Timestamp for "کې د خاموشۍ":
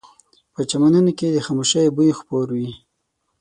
1.17-1.87